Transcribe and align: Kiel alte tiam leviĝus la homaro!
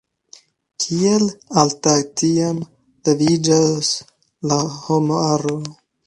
Kiel 0.83 1.25
alte 1.63 1.91
tiam 2.21 2.61
leviĝus 3.09 3.91
la 4.53 4.57
homaro! 4.79 5.55